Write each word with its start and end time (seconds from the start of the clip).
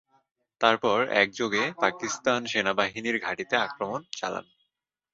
তারপর 0.61 0.97
একযোগে 1.15 1.63
পাকিস্তান 1.81 2.39
সেনাবাহিনীর 2.45 3.17
ঘাঁটিতে 3.19 3.55
আক্রমণ 3.57 4.01
চালান। 4.11 4.45